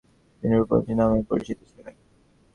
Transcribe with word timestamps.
তিনি 0.43 0.53
রূপমঞ্জরি 0.55 0.93
নামেও 0.95 1.27
পরিচিতা 1.29 1.63
ছিলেন। 1.69 1.95